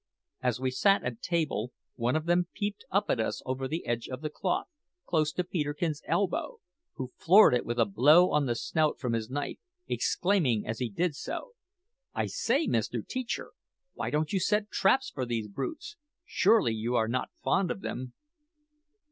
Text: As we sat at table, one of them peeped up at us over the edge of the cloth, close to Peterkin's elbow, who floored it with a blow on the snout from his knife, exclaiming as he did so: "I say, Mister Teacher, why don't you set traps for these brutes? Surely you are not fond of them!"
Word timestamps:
As 0.41 0.59
we 0.59 0.71
sat 0.71 1.03
at 1.03 1.21
table, 1.21 1.73
one 1.93 2.15
of 2.15 2.25
them 2.25 2.47
peeped 2.55 2.85
up 2.89 3.11
at 3.11 3.19
us 3.19 3.43
over 3.45 3.67
the 3.67 3.85
edge 3.85 4.09
of 4.09 4.21
the 4.21 4.31
cloth, 4.31 4.65
close 5.05 5.31
to 5.33 5.43
Peterkin's 5.43 6.01
elbow, 6.07 6.57
who 6.95 7.11
floored 7.19 7.53
it 7.53 7.67
with 7.67 7.77
a 7.77 7.85
blow 7.85 8.31
on 8.31 8.47
the 8.47 8.55
snout 8.55 8.97
from 8.97 9.13
his 9.13 9.29
knife, 9.29 9.59
exclaiming 9.87 10.65
as 10.65 10.79
he 10.79 10.89
did 10.89 11.13
so: 11.15 11.51
"I 12.15 12.25
say, 12.25 12.65
Mister 12.65 13.03
Teacher, 13.03 13.51
why 13.93 14.09
don't 14.09 14.33
you 14.33 14.39
set 14.39 14.71
traps 14.71 15.11
for 15.11 15.23
these 15.23 15.47
brutes? 15.47 15.97
Surely 16.25 16.73
you 16.73 16.95
are 16.95 17.07
not 17.07 17.29
fond 17.43 17.69
of 17.69 17.81
them!" 17.81 18.13